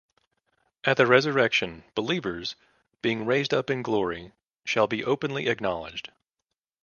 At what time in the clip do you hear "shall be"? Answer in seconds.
4.65-5.05